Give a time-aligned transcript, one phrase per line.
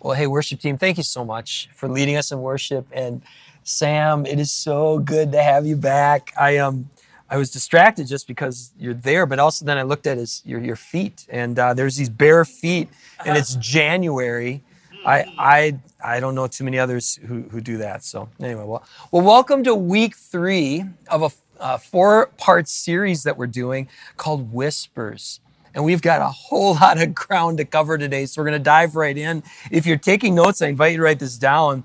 [0.00, 2.86] Well, hey, worship team, thank you so much for leading us in worship.
[2.92, 3.22] And
[3.64, 6.32] Sam, it is so good to have you back.
[6.38, 6.90] I um,
[7.28, 10.60] I was distracted just because you're there, but also then I looked at his your
[10.60, 12.88] your feet, and uh, there's these bare feet,
[13.24, 14.62] and it's January.
[15.04, 18.04] I I I don't know too many others who who do that.
[18.04, 23.36] So anyway, well, well, welcome to week three of a uh, four part series that
[23.36, 25.40] we're doing called Whispers.
[25.76, 28.26] And we've got a whole lot of ground to cover today.
[28.26, 29.44] So we're going to dive right in.
[29.70, 31.84] If you're taking notes, I invite you to write this down.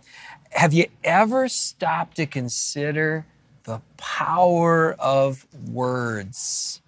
[0.52, 3.26] Have you ever stopped to consider
[3.64, 6.82] the power of words?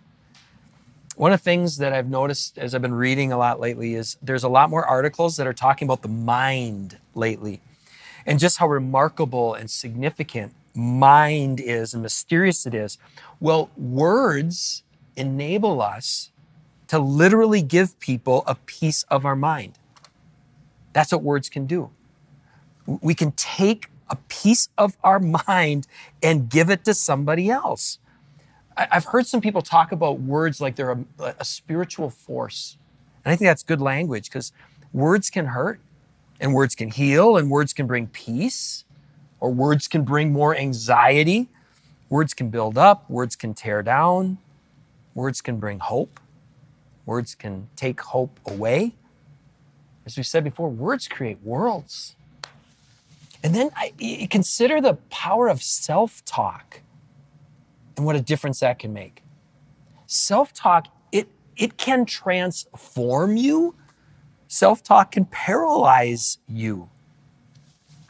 [1.16, 4.18] One of the things that I've noticed as I've been reading a lot lately is
[4.22, 7.62] there's a lot more articles that are talking about the mind lately
[8.26, 12.98] and just how remarkable and significant mind is and mysterious it is.
[13.40, 14.84] Well, words
[15.16, 16.32] enable us
[16.94, 19.80] to literally give people a piece of our mind.
[20.94, 21.90] That's what words can do.
[22.86, 25.88] We can take a piece of our mind
[26.22, 27.98] and give it to somebody else.
[28.78, 32.78] I've heard some people talk about words like they're a, a spiritual force.
[33.26, 34.52] And I think that's good language because
[34.92, 35.80] words can hurt
[36.40, 38.86] and words can heal and words can bring peace
[39.40, 41.50] or words can bring more anxiety.
[42.08, 44.38] Words can build up, words can tear down,
[45.16, 46.20] words can bring hope,
[47.06, 48.96] words can take hope away.
[50.06, 52.16] As we said before, words create worlds.
[53.44, 56.82] And then I, consider the power of self talk
[57.98, 59.22] and what a difference that can make.
[60.06, 63.76] Self talk, it, it can transform you,
[64.48, 66.90] self talk can paralyze you.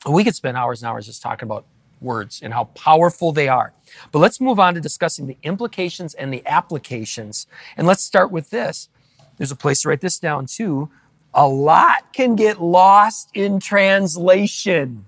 [0.10, 1.66] We could spend hours and hours just talking about
[2.04, 3.74] words and how powerful they are.
[4.12, 7.48] But let's move on to discussing the implications and the applications.
[7.78, 8.90] And let's start with this.
[9.38, 10.90] There's a place to write this down too.
[11.34, 15.06] A lot can get lost in translation.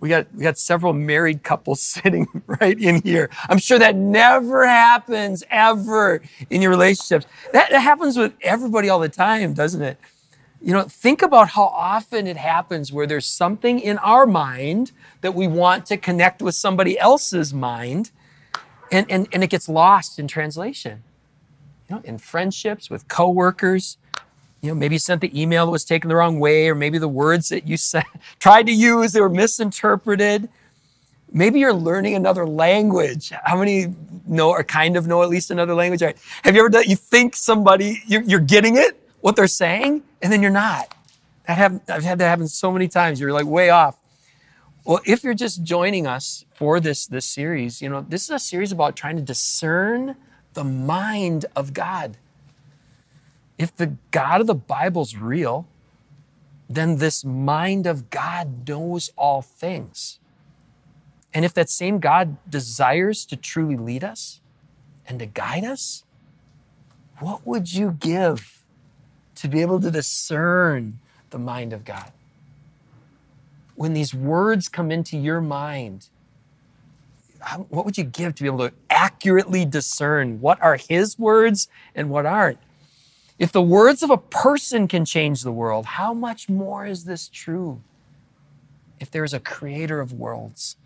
[0.00, 3.30] We got, we got several married couples sitting right in here.
[3.48, 7.26] I'm sure that never happens ever in your relationships.
[7.52, 9.98] That, that happens with everybody all the time, doesn't it?
[10.60, 15.34] You know, think about how often it happens where there's something in our mind that
[15.34, 18.10] we want to connect with somebody else's mind,
[18.90, 21.04] and, and, and it gets lost in translation.
[21.88, 23.98] You know, in friendships, with coworkers,
[24.60, 26.98] you know, maybe you sent the email that was taken the wrong way, or maybe
[26.98, 28.06] the words that you sent,
[28.40, 30.48] tried to use, they were misinterpreted.
[31.30, 33.30] Maybe you're learning another language.
[33.44, 33.94] How many
[34.26, 36.02] know or kind of know at least another language?
[36.02, 36.16] Right?
[36.42, 40.32] Have you ever done, you think somebody, you're, you're getting it, what they're saying, and
[40.32, 40.94] then you're not.
[41.46, 43.20] That happened, I've had that happen so many times.
[43.20, 43.98] You're like way off.
[44.84, 48.38] Well, if you're just joining us for this, this series, you know, this is a
[48.38, 50.16] series about trying to discern
[50.54, 52.16] the mind of God.
[53.58, 55.66] If the God of the Bible's real,
[56.68, 60.20] then this mind of God knows all things.
[61.34, 64.40] And if that same God desires to truly lead us
[65.06, 66.04] and to guide us,
[67.18, 68.57] what would you give
[69.38, 70.98] to be able to discern
[71.30, 72.12] the mind of God.
[73.74, 76.08] When these words come into your mind,
[77.68, 82.10] what would you give to be able to accurately discern what are His words and
[82.10, 82.58] what aren't?
[83.38, 87.28] If the words of a person can change the world, how much more is this
[87.28, 87.80] true
[88.98, 90.76] if there is a creator of worlds?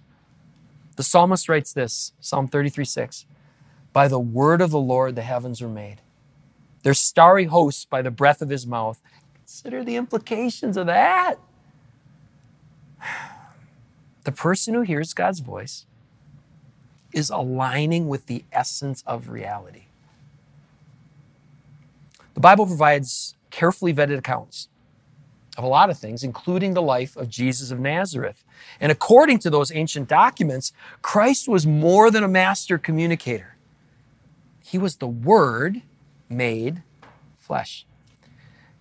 [0.97, 3.25] The psalmist writes this Psalm 33 6
[3.95, 6.03] By the word of the Lord the heavens were made
[6.83, 9.01] their starry hosts by the breath of his mouth.
[9.35, 11.37] Consider the implications of that.
[14.25, 15.85] The person who hears God's voice
[17.13, 19.87] is aligning with the essence of reality.
[22.35, 24.69] The Bible provides carefully vetted accounts
[25.59, 28.43] of a lot of things, including the life of Jesus of Nazareth.
[28.81, 30.73] And according to those ancient documents,
[31.03, 33.57] Christ was more than a master communicator.
[34.65, 35.83] He was the Word
[36.33, 36.83] made
[37.39, 37.87] flesh.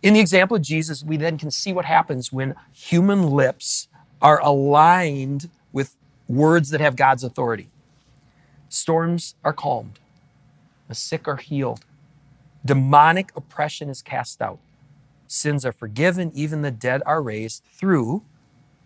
[0.02, 3.88] In the example of Jesus, we then can see what happens when human lips
[4.22, 5.96] are aligned with
[6.28, 7.70] words that have God's authority.
[8.70, 10.00] Storms are calmed,
[10.88, 11.86] the sick are healed,
[12.64, 14.60] demonic oppression is cast out,
[15.28, 18.24] sins are forgiven, even the dead are raised through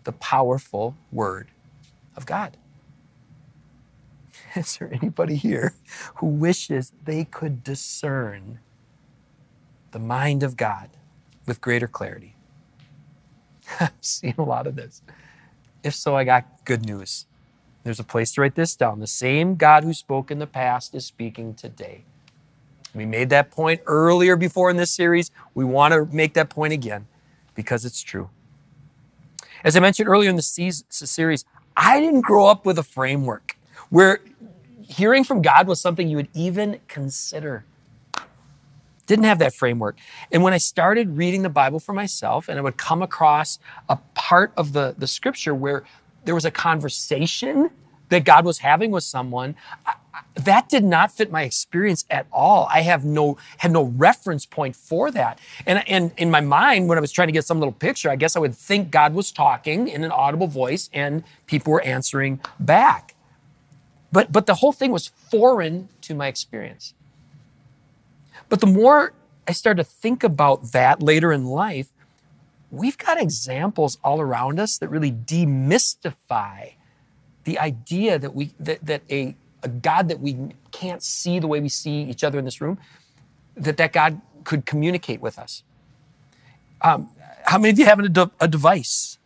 [0.04, 1.48] the powerful word
[2.16, 2.56] of God.
[4.56, 5.74] Is there anybody here
[6.16, 8.60] who wishes they could discern
[9.92, 10.90] the mind of God
[11.46, 12.36] with greater clarity?
[13.80, 15.02] I've seen a lot of this.
[15.84, 17.26] If so, I got good news.
[17.84, 19.00] There's a place to write this down.
[19.00, 22.04] The same God who spoke in the past is speaking today.
[22.94, 25.30] We made that point earlier before in this series.
[25.54, 27.06] We want to make that point again
[27.54, 28.30] because it's true.
[29.62, 31.44] As I mentioned earlier in the series,
[31.76, 33.56] I didn't grow up with a framework
[33.90, 34.20] where
[34.88, 37.64] hearing from God was something you would even consider.
[39.06, 39.98] Didn't have that framework.
[40.32, 43.96] And when I started reading the Bible for myself, and I would come across a
[44.14, 45.84] part of the, the scripture where
[46.24, 47.70] there was a conversation
[48.08, 49.94] that God was having with someone, I,
[50.34, 52.68] that did not fit my experience at all.
[52.70, 55.40] I have no had no reference point for that.
[55.66, 58.16] And, and in my mind, when I was trying to get some little picture, I
[58.16, 62.40] guess I would think God was talking in an audible voice and people were answering
[62.60, 63.15] back.
[64.12, 66.94] But but the whole thing was foreign to my experience.
[68.48, 69.12] But the more
[69.48, 71.88] I started to think about that later in life,
[72.70, 76.74] we've got examples all around us that really demystify
[77.44, 80.36] the idea that we that, that a a God that we
[80.70, 82.78] can't see the way we see each other in this room,
[83.56, 85.62] that that God could communicate with us.
[86.82, 87.08] Um,
[87.44, 89.18] how many of you have a, de- a device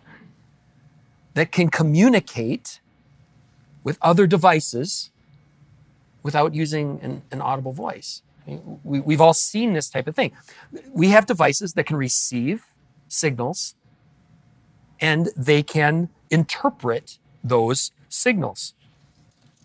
[1.34, 2.80] that can communicate
[3.84, 5.10] with other devices
[6.22, 8.22] without using an, an audible voice?
[8.46, 10.32] I mean, we, we've all seen this type of thing.
[10.92, 12.64] We have devices that can receive
[13.08, 13.74] signals
[15.00, 18.74] and they can interpret those signals.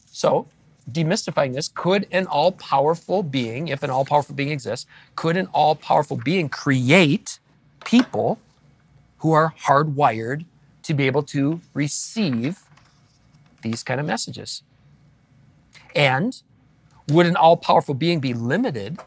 [0.06, 0.48] So,
[0.92, 4.86] demystifying this, could an all powerful being, if an all powerful being exists,
[5.16, 7.40] could an all powerful being create
[7.84, 8.40] people
[9.18, 10.46] who are hardwired
[10.84, 12.65] to be able to receive
[13.72, 14.64] these kind of messages?
[15.96, 16.42] And
[17.10, 19.00] would an all powerful being be limited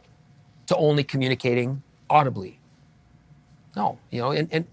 [0.67, 2.59] to only communicating audibly?
[3.77, 4.67] No, you know, and, and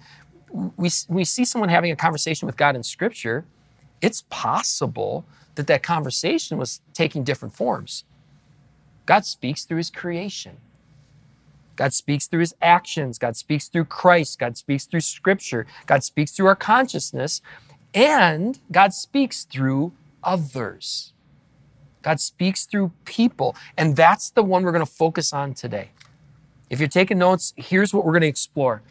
[0.77, 3.45] we, we see someone having a conversation with God in Scripture,
[4.01, 8.03] it's possible that that conversation was taking different forms.
[9.05, 10.57] God speaks through his creation.
[11.75, 13.17] God speaks through his actions.
[13.17, 14.39] God speaks through Christ.
[14.39, 15.67] God speaks through scripture.
[15.85, 17.41] God speaks through our consciousness.
[17.95, 19.93] And God speaks through
[20.23, 21.13] others.
[22.01, 23.55] God speaks through people.
[23.77, 25.89] And that's the one we're going to focus on today.
[26.69, 28.83] If you're taking notes, here's what we're going to explore.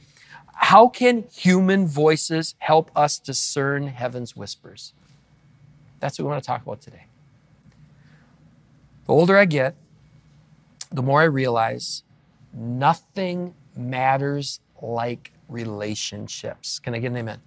[0.54, 4.94] How can human voices help us discern heaven's whispers?
[6.00, 7.06] That's what we want to talk about today.
[9.06, 9.74] The older I get,
[10.90, 12.04] the more I realize
[12.52, 16.78] nothing matters like relationships.
[16.78, 17.40] Can I get an amen?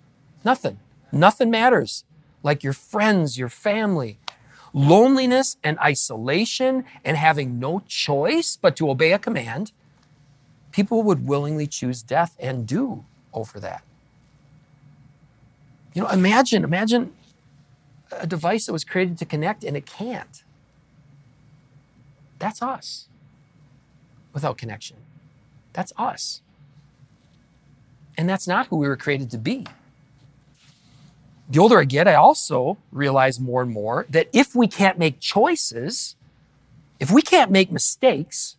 [0.43, 0.79] Nothing.
[1.11, 2.03] Nothing matters
[2.43, 4.19] like your friends, your family.
[4.73, 9.71] Loneliness and isolation and having no choice but to obey a command,
[10.71, 13.83] people would willingly choose death and do over that.
[15.93, 17.13] You know, imagine, imagine
[18.11, 20.43] a device that was created to connect and it can't.
[22.39, 23.07] That's us
[24.33, 24.97] without connection.
[25.73, 26.41] That's us.
[28.17, 29.65] And that's not who we were created to be.
[31.49, 35.19] The older I get, I also realize more and more that if we can't make
[35.19, 36.15] choices,
[36.99, 38.57] if we can't make mistakes,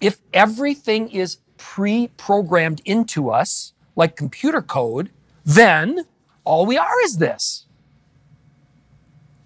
[0.00, 5.10] if everything is pre programmed into us like computer code,
[5.44, 6.04] then
[6.44, 7.64] all we are is this.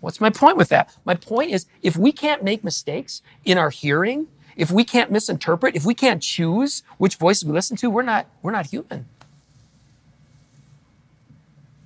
[0.00, 0.96] What's my point with that?
[1.04, 4.26] My point is if we can't make mistakes in our hearing,
[4.56, 8.26] if we can't misinterpret, if we can't choose which voices we listen to, we're not,
[8.42, 9.06] we're not human.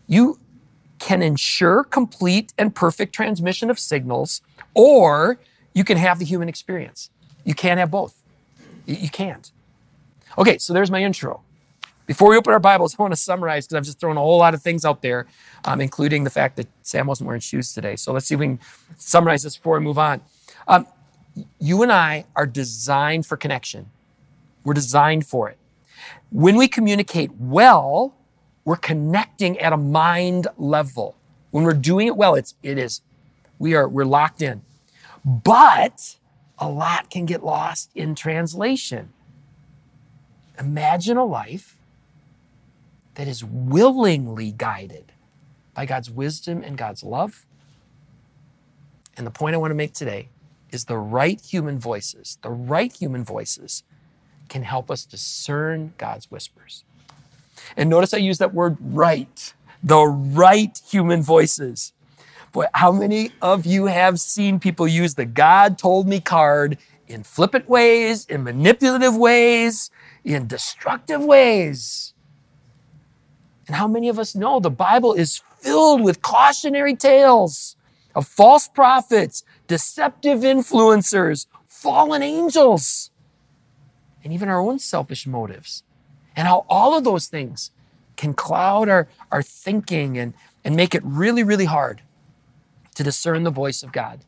[0.06, 0.38] You
[1.04, 4.40] can ensure complete and perfect transmission of signals,
[4.72, 5.38] or
[5.74, 7.10] you can have the human experience.
[7.44, 8.22] You can't have both.
[8.86, 9.52] You can't.
[10.38, 11.42] Okay, so there's my intro.
[12.06, 14.38] Before we open our Bibles, I want to summarize because I've just thrown a whole
[14.38, 15.26] lot of things out there,
[15.66, 17.96] um, including the fact that Sam wasn't wearing shoes today.
[17.96, 18.60] So let's see if we can
[18.96, 20.22] summarize this before we move on.
[20.66, 20.86] Um,
[21.60, 23.90] you and I are designed for connection.
[24.64, 25.58] We're designed for it.
[26.30, 28.14] When we communicate well,
[28.64, 31.16] we're connecting at a mind level.
[31.50, 33.02] When we're doing it well, it's it is
[33.58, 34.62] we are we're locked in.
[35.24, 36.16] But
[36.58, 39.12] a lot can get lost in translation.
[40.58, 41.76] Imagine a life
[43.14, 45.12] that is willingly guided
[45.74, 47.44] by God's wisdom and God's love.
[49.16, 50.28] And the point I want to make today
[50.70, 53.84] is the right human voices, the right human voices
[54.48, 56.84] can help us discern God's whispers.
[57.76, 61.92] And notice I use that word right, the right human voices.
[62.52, 67.22] Boy, how many of you have seen people use the God told me card in
[67.22, 69.90] flippant ways, in manipulative ways,
[70.24, 72.14] in destructive ways?
[73.66, 77.76] And how many of us know the Bible is filled with cautionary tales
[78.14, 83.10] of false prophets, deceptive influencers, fallen angels,
[84.22, 85.82] and even our own selfish motives.
[86.36, 87.70] And how all of those things
[88.16, 92.02] can cloud our, our thinking and, and make it really, really hard
[92.94, 94.20] to discern the voice of God.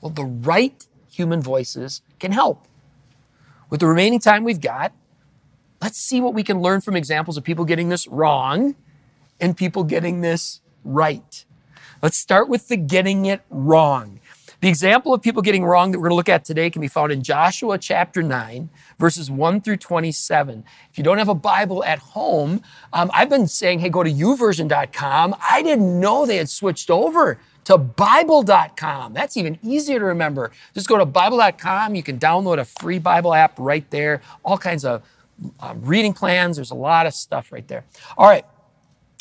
[0.00, 2.66] Well, the right human voices can help.
[3.70, 4.92] With the remaining time we've got,
[5.82, 8.76] let's see what we can learn from examples of people getting this wrong
[9.40, 11.44] and people getting this right.
[12.02, 14.20] Let's start with the getting it wrong.
[14.60, 16.88] The example of people getting wrong that we're going to look at today can be
[16.88, 20.64] found in Joshua chapter 9, verses 1 through 27.
[20.90, 22.62] If you don't have a Bible at home,
[22.92, 25.36] um, I've been saying, hey, go to youversion.com.
[25.48, 29.12] I didn't know they had switched over to Bible.com.
[29.12, 30.50] That's even easier to remember.
[30.74, 31.94] Just go to Bible.com.
[31.94, 35.02] You can download a free Bible app right there, all kinds of
[35.60, 36.56] um, reading plans.
[36.56, 37.84] There's a lot of stuff right there.
[38.16, 38.44] All right.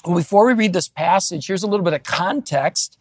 [0.04, 2.98] Well, before we read this passage, here's a little bit of context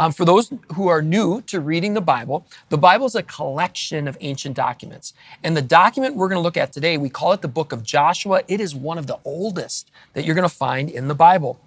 [0.00, 4.08] um, for those who are new to reading the Bible, the Bible is a collection
[4.08, 5.12] of ancient documents.
[5.44, 7.82] And the document we're going to look at today, we call it the book of
[7.82, 8.42] Joshua.
[8.48, 11.60] It is one of the oldest that you're going to find in the Bible.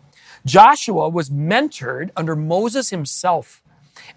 [0.47, 3.61] Joshua was mentored under Moses himself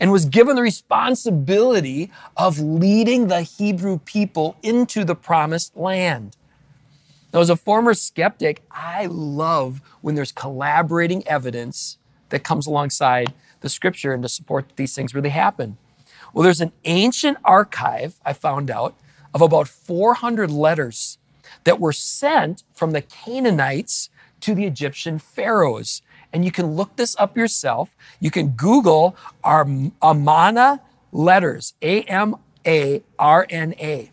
[0.01, 6.39] and was given the responsibility of leading the Hebrew people into the promised land.
[7.35, 11.99] Now, as a former skeptic, I love when there's collaborating evidence
[12.31, 13.35] that comes alongside
[13.67, 15.77] the scripture and to support that these things really happen.
[16.33, 18.95] Well, there's an ancient archive, I found out,
[19.35, 21.19] of about 400 letters
[21.65, 24.09] that were sent from the Canaanites
[24.41, 26.03] to the Egyptian pharaohs.
[26.33, 27.97] And you can look this up yourself.
[28.21, 29.67] You can Google our
[30.03, 30.81] Amana
[31.13, 34.11] letters, A M A R N A.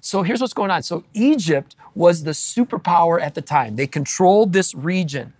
[0.00, 0.82] So here's what's going on.
[0.82, 3.76] So Egypt was the superpower at the time.
[3.76, 5.32] They controlled this region.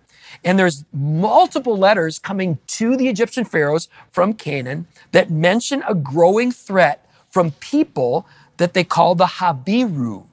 [0.43, 6.51] And there's multiple letters coming to the Egyptian pharaohs from Canaan that mention a growing
[6.51, 8.27] threat from people
[8.57, 10.25] that they call the Habiru.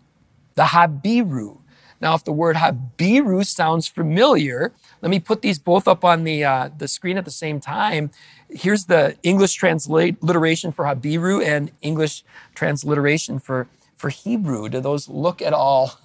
[0.55, 1.59] The Habiru.
[2.01, 6.45] Now, if the word Habiru sounds familiar, let me put these both up on the,
[6.45, 8.11] uh, the screen at the same time.
[8.51, 12.23] Here's the English transliteration for Habiru and English
[12.55, 14.69] transliteration for, for Hebrew.
[14.69, 15.99] Do those look at all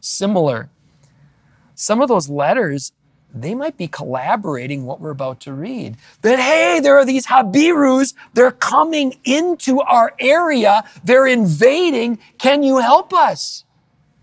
[0.00, 0.70] similar?
[1.74, 2.92] Some of those letters
[3.34, 5.96] they might be collaborating what we're about to read.
[6.22, 12.18] That, hey, there are these Habirus, they're coming into our area, they're invading.
[12.38, 13.64] Can you help us?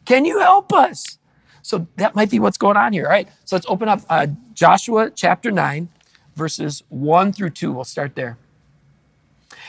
[0.06, 1.18] Can you help us?
[1.62, 3.06] So that might be what's going on here.
[3.06, 5.90] All right, so let's open up uh, Joshua chapter 9,
[6.36, 7.72] verses 1 through 2.
[7.72, 8.38] We'll start there.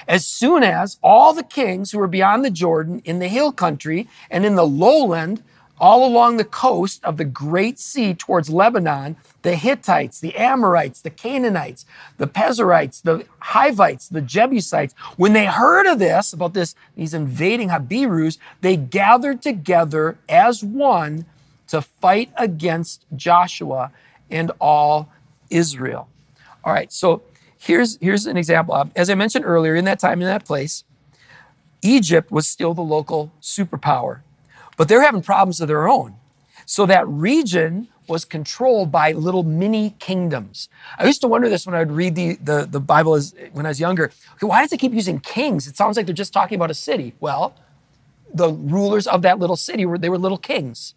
[0.09, 4.09] As soon as all the kings who were beyond the Jordan in the hill country
[4.30, 5.42] and in the lowland
[5.81, 11.11] all along the coast of the Great Sea towards Lebanon, the Hittites, the Amorites, the
[11.11, 11.87] Canaanites,
[12.19, 17.71] the Perizzites, the Hivites, the Jebusites, when they heard of this, about this, these invading
[17.71, 21.25] Habirus, they gathered together as one
[21.69, 23.91] to fight against Joshua
[24.31, 25.09] and all
[25.49, 26.09] Israel.
[26.63, 27.23] All right, so
[27.59, 28.91] here's, here's an example.
[28.95, 30.85] As I mentioned earlier, in that time, in that place,
[31.81, 34.21] Egypt was still the local superpower
[34.81, 36.15] but they're having problems of their own.
[36.65, 40.71] So that region was controlled by little mini kingdoms.
[40.97, 43.67] I used to wonder this when I would read the, the, the Bible as, when
[43.67, 44.05] I was younger.
[44.37, 45.67] Okay, why does it keep using kings?
[45.67, 47.13] It sounds like they're just talking about a city.
[47.21, 47.55] Well,
[48.33, 50.95] the rulers of that little city were they were little kings.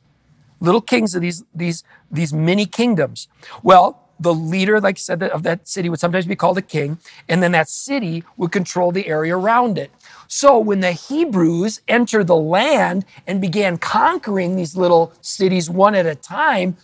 [0.61, 3.27] Little kings of these, these, these mini kingdoms.
[3.63, 6.97] Well, the leader, like I said, of that city would sometimes be called a king,
[7.29, 9.91] and then that city would control the area around it.
[10.27, 16.05] So when the Hebrews entered the land and began conquering these little cities one at
[16.05, 16.77] a time,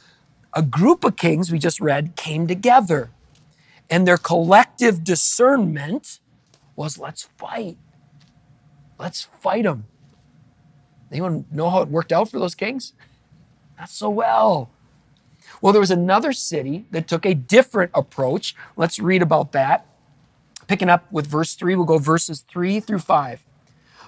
[0.53, 3.11] a group of kings we just read came together.
[3.89, 6.19] And their collective discernment
[6.75, 7.77] was let's fight.
[8.99, 9.85] Let's fight them.
[11.11, 12.93] Anyone know how it worked out for those kings?
[13.79, 14.69] Not so well.
[15.61, 18.55] Well, there was another city that took a different approach.
[18.77, 19.85] Let's read about that.
[20.67, 23.43] Picking up with verse 3, we'll go verses 3 through 5.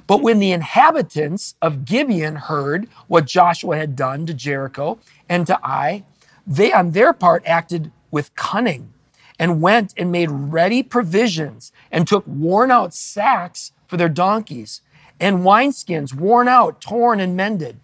[0.08, 5.60] But when the inhabitants of Gibeon heard what Joshua had done to Jericho and to
[5.64, 6.04] Ai,
[6.46, 8.94] they on their part acted with cunning
[9.40, 14.82] and went and made ready provisions and took worn out sacks for their donkeys
[15.20, 17.80] and wineskins worn out, torn, and mended,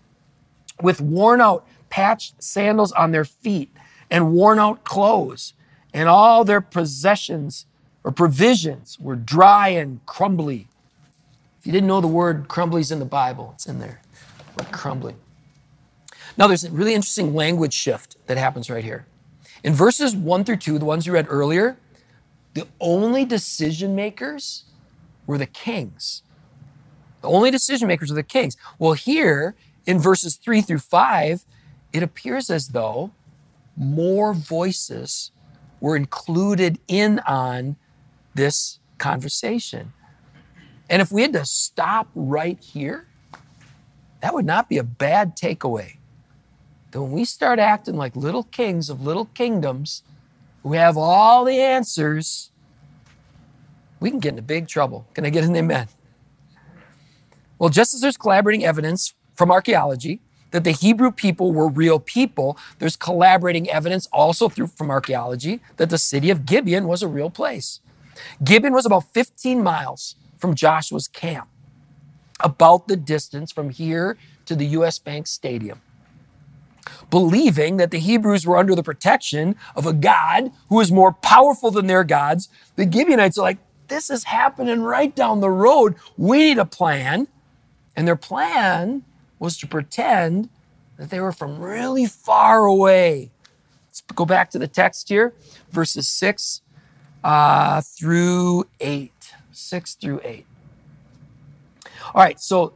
[0.81, 3.71] with worn out patched sandals on their feet
[4.09, 5.53] and worn out clothes,
[5.93, 7.65] and all their possessions
[8.03, 10.67] or provisions were dry and crumbly.
[11.59, 14.01] If you didn't know the word crumbly is in the Bible, it's in there.
[14.57, 15.17] Like crumbling.
[16.37, 19.05] Now, there's a really interesting language shift that happens right here.
[19.63, 21.77] In verses one through two, the ones you read earlier,
[22.53, 24.65] the only decision makers
[25.25, 26.21] were the kings.
[27.21, 28.55] The only decision makers were the kings.
[28.79, 31.43] Well, here in verses three through five,
[31.97, 33.11] it appears as though
[33.75, 35.31] more voices
[35.79, 37.75] were included in on
[38.35, 39.93] this conversation.
[40.91, 43.07] And if we had to stop right here,
[44.21, 45.97] that would not be a bad takeaway.
[46.91, 50.03] That when we start acting like little kings of little kingdoms
[50.61, 52.51] who have all the answers,
[53.99, 55.07] we can get into big trouble.
[55.15, 55.87] Can I get an amen?
[57.57, 62.57] Well, just as there's collaborating evidence from archaeology that the Hebrew people were real people,
[62.79, 67.29] there's collaborating evidence also through from archaeology that the city of Gibeon was a real
[67.29, 67.79] place.
[68.43, 71.47] Gibeon was about 15 miles from Joshua's camp,
[72.39, 75.81] about the distance from here to the US Bank Stadium.
[77.09, 81.71] Believing that the Hebrews were under the protection of a God who is more powerful
[81.71, 85.95] than their gods, the Gibeonites are like, this is happening right down the road.
[86.17, 87.27] We need a plan.
[87.95, 89.03] And their plan
[89.39, 90.49] was to pretend
[90.97, 93.31] that they were from really far away.
[93.87, 95.33] Let's go back to the text here,
[95.71, 96.61] verses 6
[97.23, 99.11] uh, through 8.
[99.51, 100.45] 6 through 8.
[102.13, 102.73] All right, so,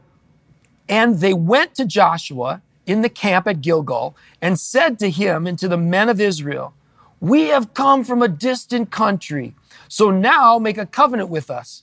[0.88, 5.58] and they went to Joshua in the camp at Gilgal and said to him and
[5.58, 6.74] to the men of Israel,
[7.20, 9.54] We have come from a distant country,
[9.88, 11.82] so now make a covenant with us.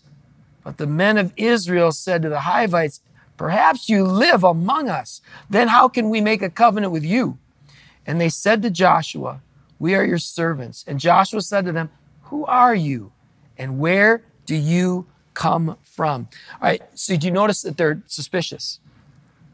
[0.63, 3.01] But the men of Israel said to the Hivites,
[3.39, 5.21] Perhaps you live among us.
[5.49, 7.37] Then how can we make a covenant with you?
[8.05, 9.39] And they said to Joshua,
[9.79, 10.83] We are your servants.
[10.85, 11.89] And Joshua said to them,
[12.23, 13.13] Who are you?
[13.57, 16.27] And where do you come from?
[16.61, 18.81] All right, so do you notice that they're suspicious?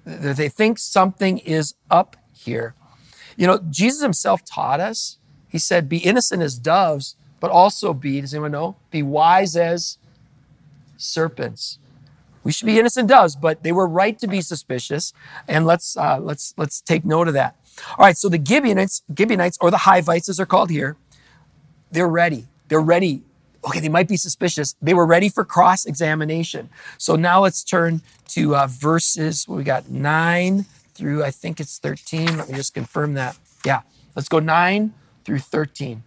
[0.04, 2.74] That they think something is up here.
[3.38, 8.20] You know, Jesus himself taught us, he said, Be innocent as doves, but also be,
[8.20, 8.78] does anyone know?
[8.90, 10.00] Be wise as
[10.98, 11.78] serpents.
[12.46, 15.14] We should be innocent doves, but they were right to be suspicious.
[15.48, 17.58] And let's uh, let's let's take note of that.
[17.98, 20.96] All right, so the Gibeonites, Gibeonites or the Hivites, as they're called here,
[21.92, 22.46] they're ready.
[22.70, 23.24] They're ready.
[23.66, 24.76] Okay, they might be suspicious.
[24.80, 26.70] They were ready for cross examination.
[27.00, 29.48] So now let's turn to uh, verses.
[29.48, 32.38] we got nine through I think it's thirteen.
[32.38, 33.38] Let me just confirm that.
[33.66, 33.82] Yeah,
[34.16, 34.94] let's go nine
[35.26, 36.04] through thirteen.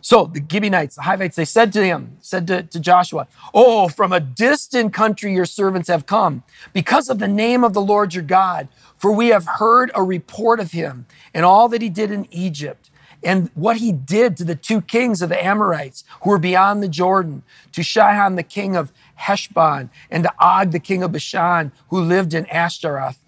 [0.00, 4.12] So the Gibeonites, the Hivites, they said to him, said to, to Joshua, Oh, from
[4.12, 6.42] a distant country your servants have come,
[6.72, 8.68] because of the name of the Lord your God.
[8.98, 12.90] For we have heard a report of him and all that he did in Egypt,
[13.24, 16.88] and what he did to the two kings of the Amorites who were beyond the
[16.88, 17.42] Jordan,
[17.72, 22.34] to Sihon the king of Heshbon, and to Og the king of Bashan, who lived
[22.34, 23.18] in Ashtaroth.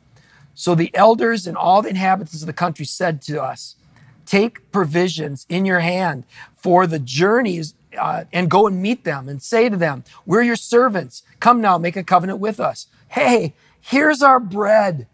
[0.54, 3.76] So the elders and all the inhabitants of the country said to us,
[4.26, 6.24] Take provisions in your hand
[6.56, 10.56] for the journeys uh, and go and meet them and say to them, We're your
[10.56, 11.22] servants.
[11.40, 12.86] Come now, make a covenant with us.
[13.08, 15.06] Hey, here's our bread.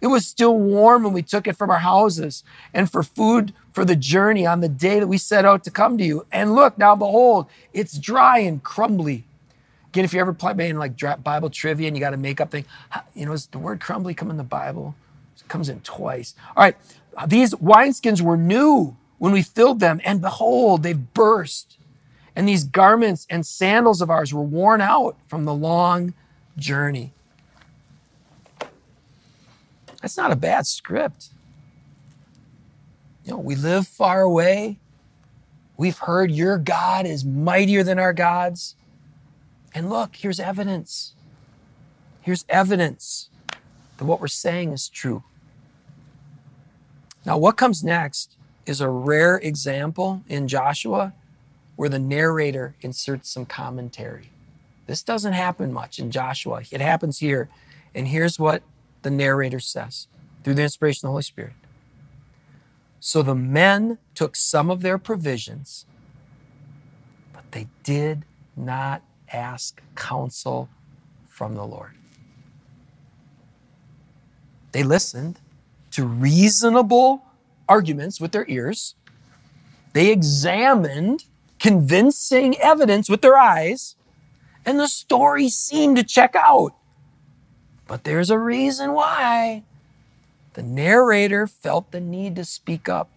[0.00, 2.42] It was still warm when we took it from our houses
[2.74, 5.96] and for food for the journey on the day that we set out to come
[5.96, 6.26] to you.
[6.32, 9.24] And look, now behold, it's dry and crumbly.
[9.88, 12.50] Again, if you ever play in like Bible trivia and you got to make up
[12.50, 12.64] thing,
[13.14, 14.94] you know, does the word crumbly come in the Bible?
[15.36, 16.34] It comes in twice.
[16.56, 16.76] All right,
[17.26, 21.78] these wineskins were new when we filled them, and behold, they've burst.
[22.34, 26.14] And these garments and sandals of ours were worn out from the long
[26.56, 27.12] journey.
[30.00, 31.28] That's not a bad script.
[33.24, 34.78] You know, we live far away.
[35.76, 38.74] We've heard your God is mightier than our gods.
[39.74, 41.14] And look, here's evidence.
[42.20, 43.30] Here's evidence
[43.98, 45.22] that what we're saying is true.
[47.24, 51.12] Now, what comes next is a rare example in Joshua
[51.76, 54.30] where the narrator inserts some commentary.
[54.86, 56.62] This doesn't happen much in Joshua.
[56.70, 57.48] It happens here.
[57.94, 58.62] And here's what
[59.02, 60.06] the narrator says
[60.42, 61.52] through the inspiration of the Holy Spirit.
[63.00, 65.86] So the men took some of their provisions,
[67.32, 68.24] but they did
[68.56, 70.68] not ask counsel
[71.26, 71.92] from the Lord.
[74.72, 75.40] They listened,
[75.92, 77.22] to reasonable
[77.68, 78.94] arguments with their ears.
[79.92, 81.24] They examined
[81.58, 83.96] convincing evidence with their eyes,
[84.66, 86.72] and the story seemed to check out.
[87.86, 89.64] But there's a reason why.
[90.54, 93.10] The narrator felt the need to speak up.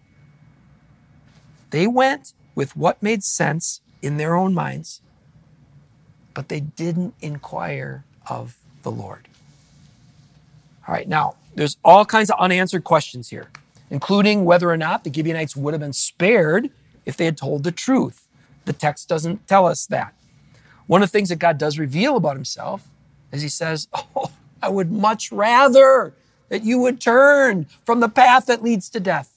[1.70, 5.02] They went with what made sense in their own minds,
[6.34, 9.28] but they didn't inquire of the Lord.
[10.86, 13.50] All right, now there's all kinds of unanswered questions here,
[13.90, 16.70] including whether or not the Gibeonites would have been spared
[17.04, 18.28] if they had told the truth.
[18.66, 20.14] The text doesn't tell us that.
[20.86, 22.86] One of the things that God does reveal about himself
[23.32, 24.30] is he says, Oh,
[24.62, 26.12] I would much rather
[26.50, 29.32] that you would turn from the path that leads to death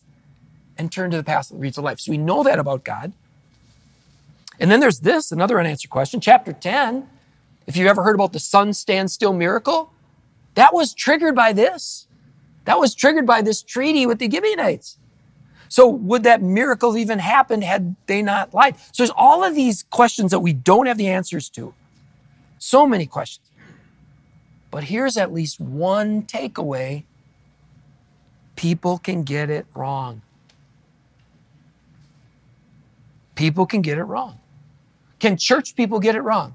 [0.78, 2.00] and turn to the path that leads to life.
[2.00, 3.14] So we know that about God.
[4.60, 6.20] And then there's this, another unanswered question.
[6.20, 7.08] Chapter 10,
[7.66, 9.94] if you've ever heard about the sun stand still miracle,
[10.56, 12.08] that was triggered by this.
[12.70, 15.00] That was triggered by this treaty with the Gibeonites.
[15.70, 18.76] So would that miracle even happen had they not lied?
[18.92, 21.74] So there's all of these questions that we don't have the answers to.
[22.60, 23.50] So many questions.
[24.70, 27.06] But here's at least one takeaway
[28.56, 30.22] people can get it wrong.
[33.34, 34.40] People can get it wrong.
[35.18, 36.54] Can church people get it wrong?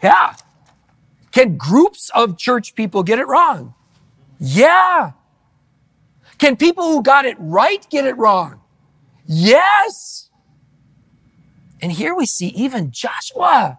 [0.00, 0.36] Yeah.
[1.32, 3.74] Can groups of church people get it wrong?
[4.44, 5.12] Yeah.
[6.38, 8.60] Can people who got it right get it wrong?
[9.24, 10.30] Yes.
[11.80, 13.78] And here we see even Joshua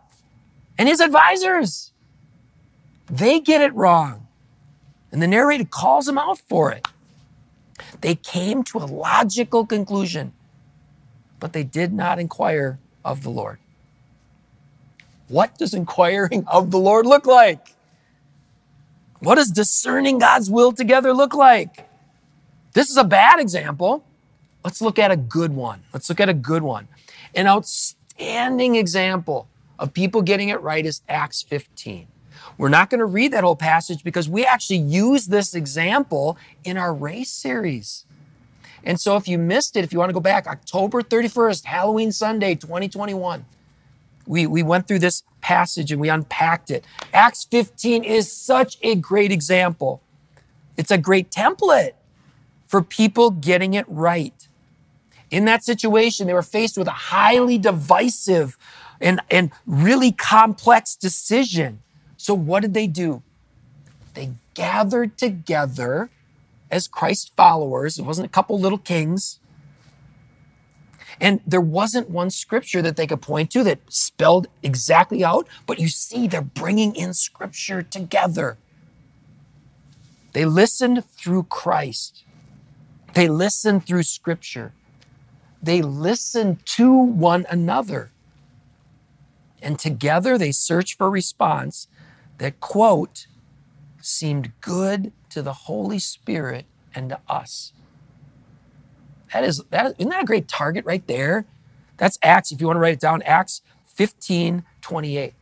[0.77, 1.91] and his advisors.
[3.07, 4.25] They get it wrong.
[5.11, 6.87] And the narrator calls them out for it.
[7.99, 10.31] They came to a logical conclusion,
[11.41, 13.59] but they did not inquire of the Lord.
[15.27, 17.72] What does inquiring of the Lord look like?
[19.23, 21.87] What does discerning God's will together look like?
[22.73, 24.03] This is a bad example.
[24.65, 25.81] Let's look at a good one.
[25.93, 26.89] Let's look at a good one.
[27.33, 29.47] An outstanding example
[29.79, 32.07] of people getting it right is Acts 15.
[32.57, 36.75] We're not going to read that whole passage because we actually use this example in
[36.75, 38.03] our race series.
[38.83, 42.11] And so if you missed it, if you want to go back, October 31st, Halloween
[42.11, 43.45] Sunday, 2021,
[44.27, 46.83] we, we went through this passage and we unpacked it.
[47.13, 50.01] Acts 15 is such a great example.
[50.77, 51.91] It's a great template
[52.67, 54.47] for people getting it right.
[55.29, 58.57] In that situation, they were faced with a highly divisive
[58.99, 61.81] and, and really complex decision.
[62.17, 63.21] So, what did they do?
[64.13, 66.09] They gathered together
[66.71, 67.99] as Christ followers.
[67.99, 69.39] It wasn't a couple little kings.
[71.23, 75.79] And there wasn't one scripture that they could point to that spelled exactly out, but
[75.79, 78.57] you see, they're bringing in scripture together.
[80.33, 82.25] They listened through Christ.
[83.13, 84.73] They listened through scripture.
[85.61, 88.11] They listened to one another.
[89.61, 91.87] And together they searched for a response
[92.39, 93.27] that, quote,
[94.01, 97.71] seemed good to the Holy Spirit and to us.
[99.33, 101.45] That is, that, isn't that a great target right there?
[101.97, 105.33] That's Acts, if you want to write it down, Acts 15 28.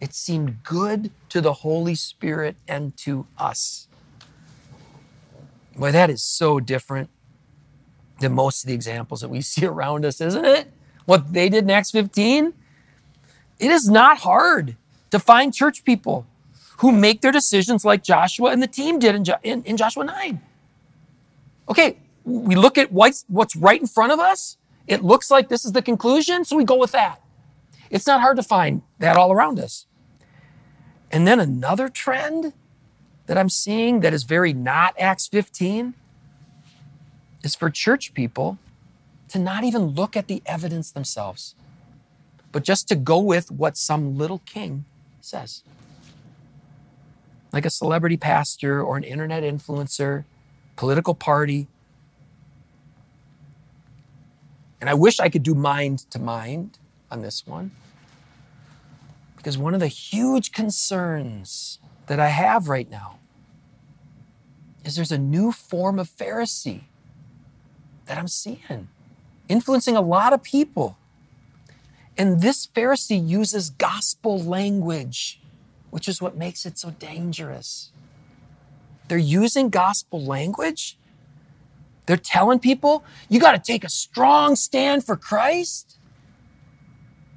[0.00, 3.88] It seemed good to the Holy Spirit and to us.
[5.76, 7.10] Boy, that is so different
[8.20, 10.70] than most of the examples that we see around us, isn't it?
[11.04, 12.54] What they did in Acts 15?
[13.58, 14.76] It is not hard
[15.10, 16.26] to find church people
[16.78, 20.40] who make their decisions like Joshua and the team did in, in, in Joshua 9.
[21.68, 24.56] Okay, we look at what's, what's right in front of us.
[24.86, 27.20] It looks like this is the conclusion, so we go with that.
[27.90, 29.86] It's not hard to find that all around us.
[31.10, 32.52] And then another trend
[33.26, 35.94] that I'm seeing that is very not Acts 15
[37.42, 38.58] is for church people
[39.28, 41.54] to not even look at the evidence themselves,
[42.52, 44.84] but just to go with what some little king
[45.20, 45.62] says.
[47.52, 50.24] Like a celebrity pastor or an internet influencer,
[50.76, 51.68] political party.
[54.80, 56.78] And I wish I could do mind to mind
[57.10, 57.72] on this one.
[59.36, 63.18] Because one of the huge concerns that I have right now
[64.84, 66.82] is there's a new form of Pharisee
[68.06, 68.88] that I'm seeing,
[69.48, 70.96] influencing a lot of people.
[72.16, 75.40] And this Pharisee uses gospel language,
[75.90, 77.90] which is what makes it so dangerous.
[79.06, 80.97] They're using gospel language.
[82.08, 85.98] They're telling people, you got to take a strong stand for Christ.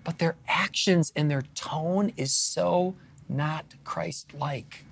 [0.06, 2.96] But their actions and their tone is so
[3.28, 4.86] not Christ like.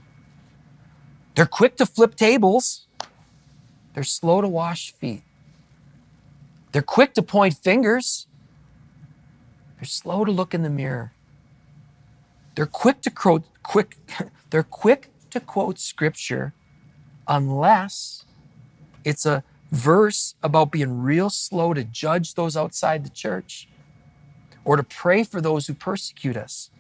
[1.34, 2.88] They're quick to flip tables.
[3.94, 5.24] They're slow to wash feet.
[6.74, 8.28] They're quick to point fingers.
[9.78, 11.14] They're slow to look in the mirror.
[12.56, 13.96] They're quick to quote quick
[14.50, 16.54] they're quick to quote scripture
[17.30, 18.26] unless
[19.06, 23.68] it's a verse about being real slow to judge those outside the church
[24.66, 26.72] or to pray for those who persecute us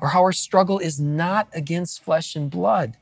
[0.00, 2.96] or how our struggle is not against flesh and blood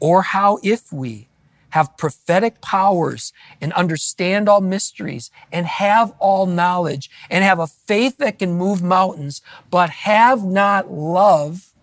[0.00, 1.28] or how if we
[1.70, 8.16] have prophetic powers and understand all mysteries and have all knowledge and have a faith
[8.18, 11.74] that can move mountains, but have not love,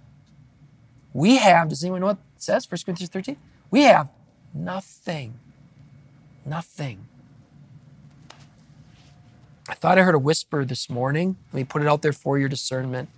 [1.13, 2.69] we have, does anyone know what it says?
[2.69, 3.38] 1 Corinthians 13?
[3.69, 4.10] We have
[4.54, 5.39] nothing.
[6.45, 7.08] Nothing.
[9.67, 11.38] I thought I heard a whisper this morning.
[11.51, 13.10] Let me put it out there for your discernment.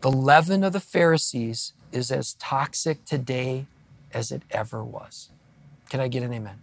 [0.00, 3.66] The leaven of the Pharisees is as toxic today
[4.12, 5.30] as it ever was.
[5.88, 6.58] Can I get an amen?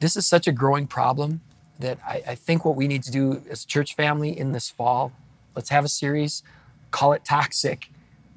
[0.00, 1.40] This is such a growing problem
[1.78, 5.12] that I, I think what we need to do as church family in this fall,
[5.56, 6.42] let's have a series,
[6.90, 7.88] call it Toxic,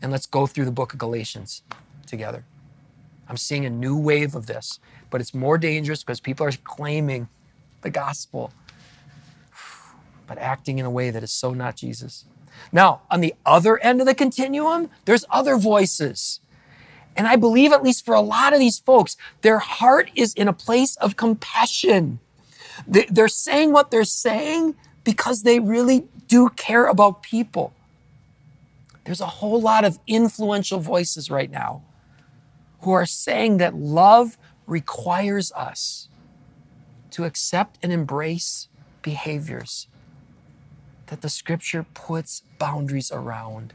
[0.01, 1.63] and let's go through the book of Galatians
[2.05, 2.45] together.
[3.29, 7.27] I'm seeing a new wave of this, but it's more dangerous because people are claiming
[7.81, 8.51] the gospel,
[10.25, 12.25] but acting in a way that is so not Jesus.
[12.71, 16.39] Now, on the other end of the continuum, there's other voices.
[17.15, 20.47] And I believe, at least for a lot of these folks, their heart is in
[20.47, 22.19] a place of compassion.
[22.87, 27.73] They're saying what they're saying because they really do care about people.
[29.05, 31.83] There's a whole lot of influential voices right now
[32.81, 36.09] who are saying that love requires us
[37.11, 38.67] to accept and embrace
[39.01, 39.87] behaviors
[41.07, 43.73] that the scripture puts boundaries around.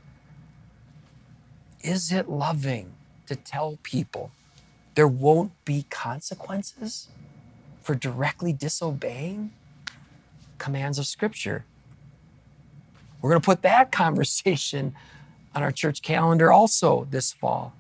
[1.82, 2.92] Is it loving
[3.26, 4.30] to tell people
[4.94, 7.08] there won't be consequences
[7.80, 9.52] for directly disobeying
[10.58, 11.64] commands of scripture?
[13.20, 14.94] We're going to put that conversation
[15.54, 17.74] on our church calendar also this fall.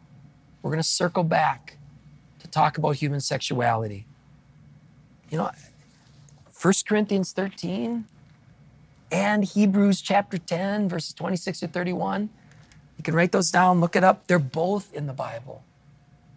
[0.62, 1.76] We're going to circle back
[2.38, 4.06] to talk about human sexuality.
[5.30, 5.50] You know,
[6.60, 8.04] 1 Corinthians 13
[9.10, 12.30] and Hebrews chapter 10, verses 26 to 31.
[12.96, 14.26] You can write those down, look it up.
[14.28, 15.64] They're both in the Bible.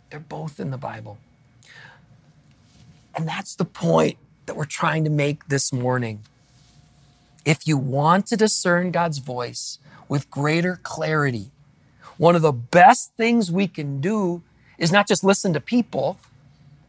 [0.09, 1.19] They're both in the Bible.
[3.13, 6.21] And that's the point that we're trying to make this morning.
[7.45, 11.51] If you want to discern God's voice with greater clarity,
[12.17, 14.41] one of the best things we can do
[14.78, 16.17] is not just listen to people,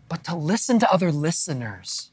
[0.08, 2.10] but to listen to other listeners.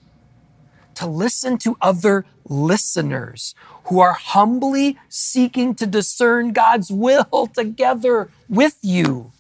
[0.96, 8.78] To listen to other listeners who are humbly seeking to discern God's will together with
[8.82, 9.32] you.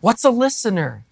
[0.00, 1.04] What's a listener?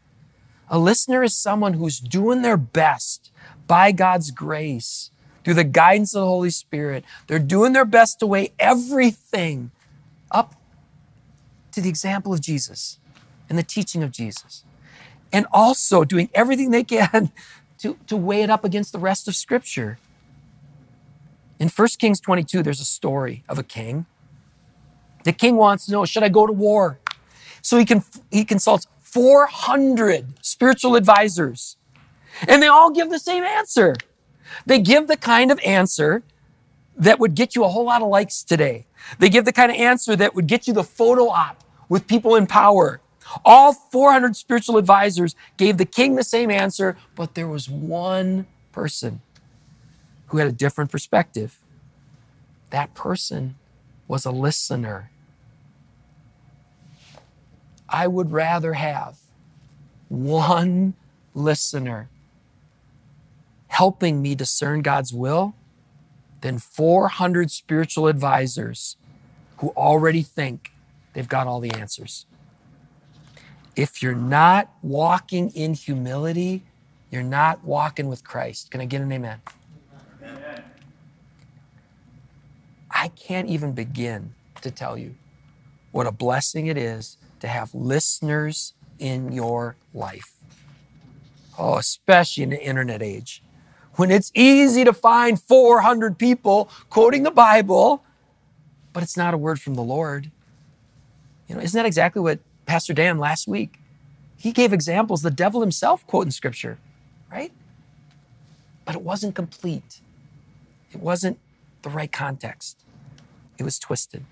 [0.70, 3.30] A listener is someone who's doing their best
[3.66, 5.10] by God's grace
[5.44, 7.04] through the guidance of the Holy Spirit.
[7.26, 9.70] They're doing their best to weigh everything
[10.30, 10.54] up
[11.72, 12.98] to the example of Jesus
[13.48, 14.64] and the teaching of Jesus.
[15.32, 17.30] And also doing everything they can
[17.78, 19.98] to, to weigh it up against the rest of Scripture.
[21.58, 24.06] In 1 Kings 22, there's a story of a king.
[25.24, 26.98] The king wants to know, should I go to war?
[27.62, 31.76] So he, can, he consults 400 spiritual advisors,
[32.46, 33.96] and they all give the same answer.
[34.64, 36.22] They give the kind of answer
[36.98, 38.86] that would get you a whole lot of likes today.
[39.18, 42.34] They give the kind of answer that would get you the photo op with people
[42.34, 43.00] in power.
[43.44, 49.20] All 400 spiritual advisors gave the king the same answer, but there was one person
[50.28, 51.58] who had a different perspective.
[52.70, 53.56] That person
[54.08, 55.10] was a listener.
[57.88, 59.18] I would rather have
[60.08, 60.94] one
[61.34, 62.08] listener
[63.68, 65.54] helping me discern God's will
[66.40, 68.96] than 400 spiritual advisors
[69.58, 70.72] who already think
[71.12, 72.26] they've got all the answers.
[73.76, 76.62] If you're not walking in humility,
[77.10, 78.70] you're not walking with Christ.
[78.70, 79.40] Can I get an amen?
[80.22, 80.64] amen?
[82.90, 85.14] I can't even begin to tell you
[85.92, 90.32] what a blessing it is to have listeners in your life.
[91.58, 93.42] Oh, especially in the internet age
[93.98, 98.04] when it's easy to find 400 people quoting the Bible,
[98.92, 100.30] but it's not a word from the Lord.
[101.48, 103.80] You know, isn't that exactly what Pastor Dan last week?
[104.36, 106.78] He gave examples, the devil himself quoting scripture,
[107.28, 107.50] right?
[108.84, 110.00] But it wasn't complete.
[110.92, 111.40] It wasn't
[111.82, 112.84] the right context.
[113.58, 114.24] It was twisted.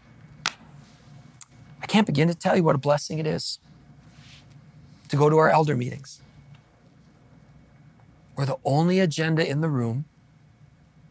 [1.83, 3.59] I can't begin to tell you what a blessing it is
[5.09, 6.21] to go to our elder meetings
[8.37, 10.05] where the only agenda in the room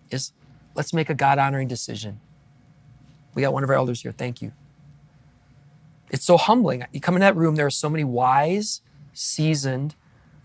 [0.09, 0.31] is
[0.75, 2.19] let's make a God honoring decision.
[3.33, 4.11] We got one of our elders here.
[4.11, 4.53] Thank you.
[6.11, 6.85] It's so humbling.
[6.93, 8.81] You come in that room, there are so many wise,
[9.13, 9.95] seasoned,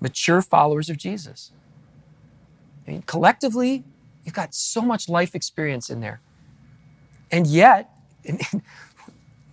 [0.00, 1.52] mature followers of Jesus.
[2.86, 3.84] I mean, collectively,
[4.24, 6.20] you've got so much life experience in there.
[7.30, 7.90] And yet,
[8.24, 8.40] and,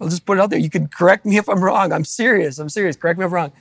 [0.01, 0.59] I'll just put it out there.
[0.59, 1.91] You can correct me if I'm wrong.
[1.91, 2.59] I'm serious.
[2.59, 2.95] I'm serious.
[2.95, 3.51] Correct me if I'm wrong.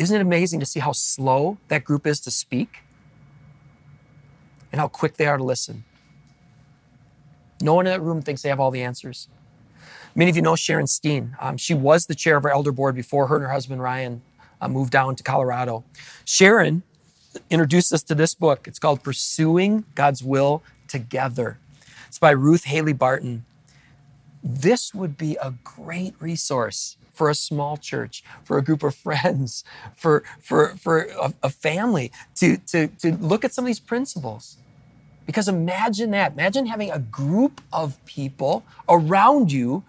[0.00, 2.78] Isn't it amazing to see how slow that group is to speak
[4.72, 5.84] and how quick they are to listen?
[7.60, 9.28] No one in that room thinks they have all the answers.
[10.14, 11.36] Many of you know Sharon Steen.
[11.38, 14.22] Um, she was the chair of our elder board before her and her husband Ryan
[14.58, 15.84] uh, moved down to Colorado.
[16.24, 16.82] Sharon
[17.50, 18.66] introduced us to this book.
[18.66, 21.58] It's called Pursuing God's Will Together.
[22.08, 23.44] It's by Ruth Haley Barton.
[24.42, 29.64] This would be a great resource for a small church, for a group of friends,
[29.94, 34.56] for, for, for a, a family to, to, to look at some of these principles.
[35.26, 36.32] Because imagine that.
[36.32, 39.84] Imagine having a group of people around you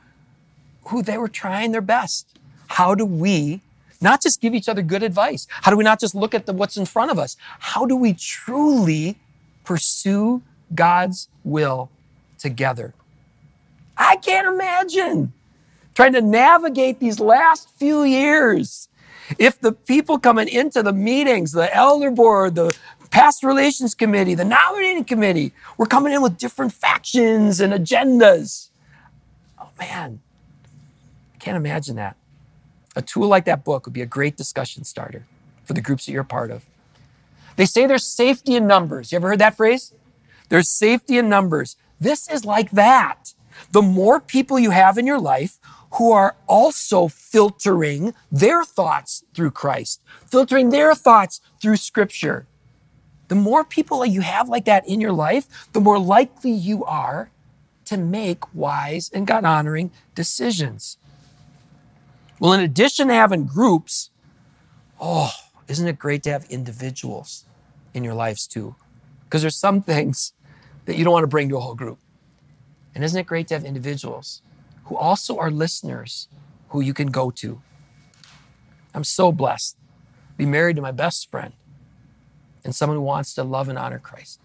[0.86, 2.28] who they were trying their best.
[2.68, 3.62] How do we
[4.02, 5.48] not just give each other good advice?
[5.50, 7.38] How do we not just look at the, what's in front of us?
[7.60, 9.18] How do we truly
[9.64, 10.42] pursue
[10.74, 11.90] God's will
[12.38, 12.94] together?
[14.02, 15.32] I can't imagine
[15.94, 18.90] trying to navigate these last few years.
[19.38, 22.76] If the people coming into the meetings, the elder board, the
[23.12, 28.70] past relations committee, the nominating committee, we're coming in with different factions and agendas.
[29.60, 30.20] Oh man,
[31.36, 32.18] I can't imagine that.
[32.96, 35.28] A tool like that book would be a great discussion starter
[35.64, 36.66] for the groups that you're a part of.
[37.56, 39.12] They say there's safety in numbers.
[39.12, 39.94] You ever heard that phrase?
[40.50, 41.78] There's safety in numbers.
[42.00, 43.36] This is like that.
[43.72, 45.60] The more people you have in your life
[45.94, 52.48] who are also filtering their thoughts through Christ, filtering their thoughts through Scripture,
[53.32, 57.32] the more people you have like that in your life, the more likely you are
[57.86, 60.98] to make wise and God honoring decisions.
[62.42, 64.10] Well, in addition to having groups,
[65.00, 65.32] oh,
[65.70, 67.46] isn't it great to have individuals
[67.94, 68.76] in your lives too?
[69.24, 70.34] Because there's some things
[70.84, 72.01] that you don't want to bring to a whole group.
[72.94, 74.42] And isn't it great to have individuals
[74.86, 76.28] who also are listeners
[76.70, 77.62] who you can go to?
[78.94, 79.78] I'm so blessed.
[79.78, 81.54] To be married to my best friend
[82.64, 84.40] and someone who wants to love and honor Christ.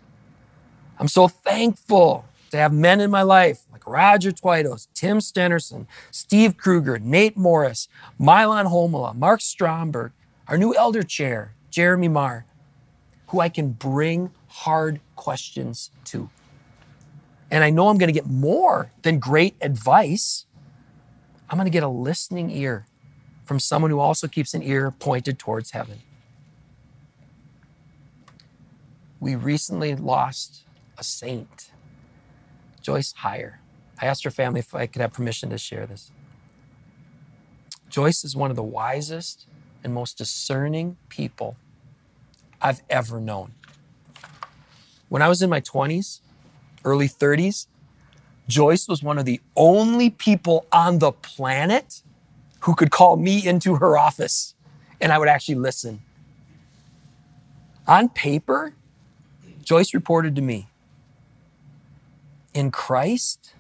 [0.99, 6.57] I'm so thankful to have men in my life like Roger Twitos, Tim Stenerson, Steve
[6.57, 10.13] Kruger, Nate Morris, Milan Homola, Mark Stromberg,
[10.49, 12.47] our new elder chair, Jeremy Marr,
[13.29, 16.31] who I can bring hard questions to.
[17.51, 20.47] And I know I'm going to get more than great advice.
[21.49, 22.87] I'm going to get a listening ear
[23.45, 26.01] from someone who also keeps an ear pointed towards heaven.
[29.21, 30.65] We recently lost
[30.99, 31.71] a saint.
[32.83, 33.55] Joyce Heyer.
[34.01, 36.11] I asked her family if I could have permission to share this.
[37.89, 39.47] Joyce is one of the wisest
[39.83, 41.57] and most discerning people
[42.61, 43.55] I've ever known.
[45.09, 46.21] When I was in my 20s,
[46.87, 47.67] early 30s,
[48.49, 52.03] Joyce was one of the only people on the planet
[52.61, 54.55] who could call me into her office
[55.01, 56.03] and I would actually listen.
[57.87, 58.75] On paper,
[59.63, 60.69] Joyce reported to me
[62.55, 63.53] in Christ,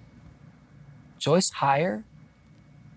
[1.19, 2.05] Joyce Heyer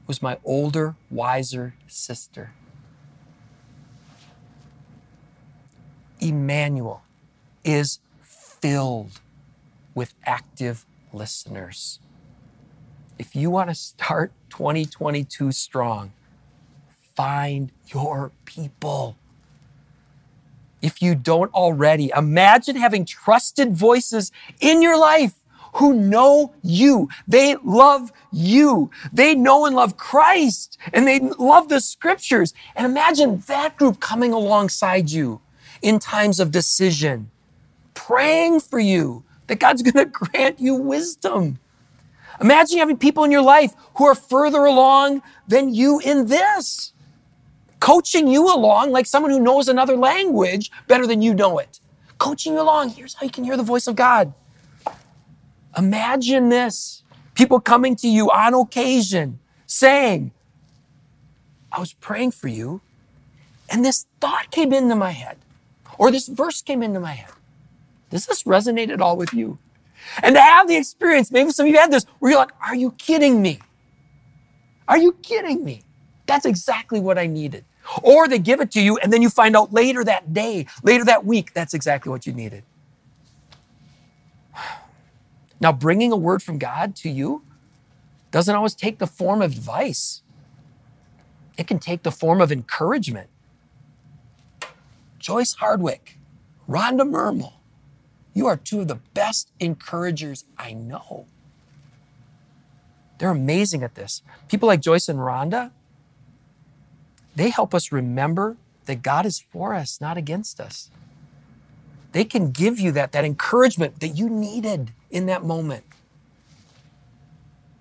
[0.08, 2.54] was my older, wiser sister.
[6.20, 7.04] Emmanuel
[7.64, 9.20] is filled
[9.96, 12.00] with active listeners.
[13.18, 16.14] If you want to start 2022 strong,
[17.16, 19.18] find your people.
[20.82, 25.34] If you don't already, imagine having trusted voices in your life
[25.74, 27.10] who know you.
[27.28, 28.90] They love you.
[29.12, 32.54] They know and love Christ and they love the scriptures.
[32.76, 35.42] And imagine that group coming alongside you
[35.82, 37.30] in times of decision,
[37.94, 41.60] praying for you that God's going to grant you wisdom.
[42.40, 46.94] Imagine having people in your life who are further along than you in this,
[47.82, 51.82] coaching you along like someone who knows another language better than you know it.
[52.18, 52.92] Coaching you along.
[52.92, 54.34] Here's how you can hear the voice of God.
[55.78, 57.04] Imagine this
[57.36, 60.32] people coming to you on occasion saying,
[61.72, 62.82] I was praying for you,
[63.70, 65.38] and this thought came into my head,
[65.98, 67.32] or this verse came into my head.
[68.10, 69.60] Does this resonate at all with you?
[70.24, 72.76] And to have the experience, maybe some of you had this, where you're like, Are
[72.76, 73.60] you kidding me?
[74.88, 75.84] Are you kidding me?
[76.28, 77.66] That's exactly what I needed.
[78.04, 81.06] Or they give it to you, and then you find out later that day, later
[81.06, 82.64] that week, that's exactly what you needed.
[85.62, 87.44] Now, bringing a word from God to you
[88.32, 90.24] doesn't always take the form of advice,
[91.58, 93.30] it can take the form of encouragement.
[95.20, 96.20] Joyce Hardwick,
[96.70, 97.54] Rhonda Mermel,
[98.40, 101.26] you are two of the best encouragers I know.
[103.18, 104.22] They're amazing at this.
[104.48, 105.72] People like Joyce and Rhonda,
[107.36, 110.90] they help us remember that God is for us, not against us.
[112.14, 115.84] They can give you that, that encouragement that you needed in that moment.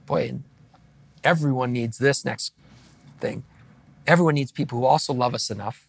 [0.07, 0.41] Boy,
[1.23, 2.53] everyone needs this next
[3.21, 3.45] thing.
[4.09, 5.87] Everyone needs people who also love us enough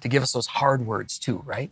[0.00, 1.70] to give us those hard words too, right?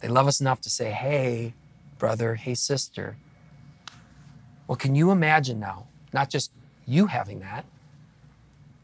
[0.00, 1.54] They love us enough to say, hey,
[1.98, 3.16] brother, hey, sister.
[4.66, 6.50] Well, can you imagine now, not just
[6.86, 7.64] you having that,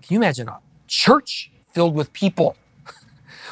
[0.03, 2.57] can you imagine a church filled with people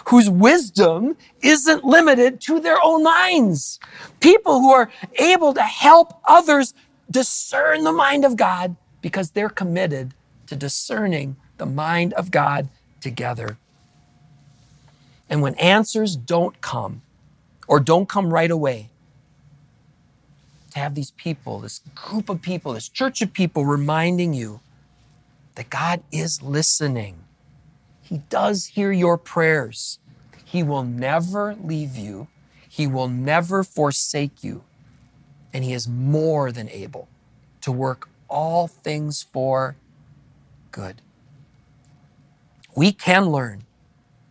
[0.06, 3.80] whose wisdom isn't limited to their own minds?
[4.20, 6.74] People who are able to help others
[7.10, 10.14] discern the mind of God because they're committed
[10.46, 12.68] to discerning the mind of God
[13.00, 13.58] together.
[15.28, 17.02] And when answers don't come
[17.68, 18.90] or don't come right away,
[20.72, 24.60] to have these people, this group of people, this church of people reminding you
[25.54, 27.24] that God is listening.
[28.02, 29.98] He does hear your prayers.
[30.44, 32.28] He will never leave you,
[32.68, 34.64] He will never forsake you.
[35.52, 37.08] And He is more than able
[37.60, 39.76] to work all things for
[40.72, 41.00] good.
[42.74, 43.64] We can learn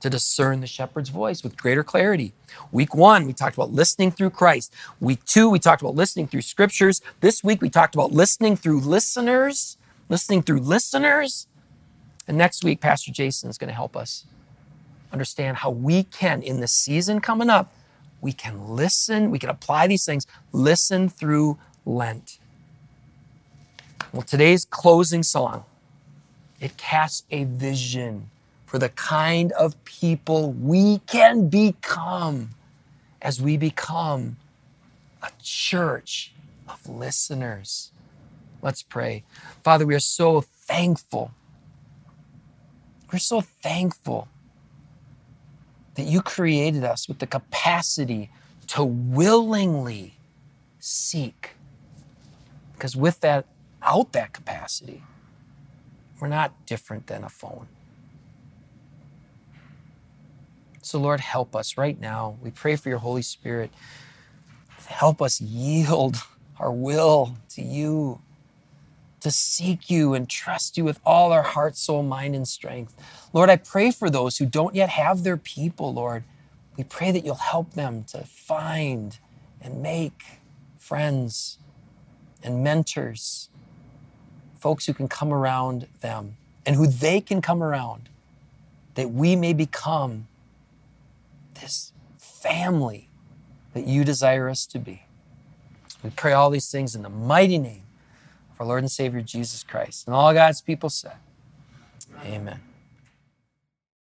[0.04, 2.34] to discern the shepherd's voice with greater clarity.
[2.74, 4.74] Week one, we talked about listening through Christ.
[5.00, 7.02] Week two, we talked about listening through scriptures.
[7.22, 9.78] This week, we talked about listening through listeners,
[10.10, 11.48] listening through listeners.
[12.28, 14.26] And next week, Pastor Jason is going to help us
[15.14, 17.74] understand how we can, in the season coming up,
[18.20, 22.40] we can listen, we can apply these things, listen through Lent.
[24.12, 25.64] Well, today's closing song,
[26.60, 28.32] it casts a vision
[28.74, 32.50] for the kind of people we can become
[33.22, 34.36] as we become
[35.22, 36.34] a church
[36.68, 37.92] of listeners.
[38.64, 39.26] Let's pray.
[39.64, 41.30] Father, we are so thankful.
[43.12, 44.28] We're so thankful
[45.94, 48.32] that you created us with the capacity
[48.70, 50.16] to willingly
[50.80, 51.52] seek.
[52.74, 53.46] Because with that,
[53.84, 55.04] out that capacity,
[56.20, 57.68] we're not different than a phone.
[60.84, 62.38] So, Lord, help us right now.
[62.42, 63.72] We pray for your Holy Spirit.
[64.86, 66.18] Help us yield
[66.60, 68.22] our will to you,
[69.22, 72.96] to seek you and trust you with all our heart, soul, mind, and strength.
[73.32, 76.26] Lord, I pray for those who don't yet have their people, Lord.
[76.78, 79.18] We pray that you'll help them to find
[79.62, 80.26] and make
[80.78, 81.60] friends
[82.44, 83.48] and mentors,
[84.60, 88.10] folks who can come around them and who they can come around,
[88.96, 90.28] that we may become
[91.64, 93.10] this family
[93.74, 95.04] that you desire us to be.
[96.04, 97.84] We pray all these things in the mighty name
[98.52, 100.06] of our Lord and Savior Jesus Christ.
[100.06, 101.16] And all God's people said,
[102.26, 102.60] Amen.